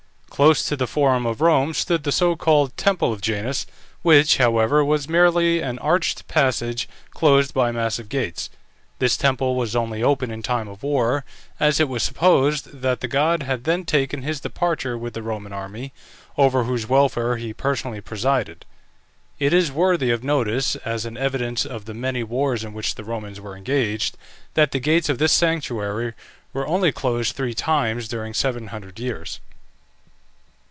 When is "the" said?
0.75-0.87, 2.03-2.11, 13.01-13.07, 15.13-15.21, 21.85-21.93, 22.95-23.03, 24.71-24.79